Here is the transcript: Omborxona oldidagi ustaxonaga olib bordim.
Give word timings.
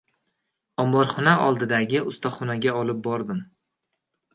Omborxona 0.83 1.35
oldidagi 1.45 2.03
ustaxonaga 2.15 2.77
olib 2.85 3.09
bordim. 3.11 3.49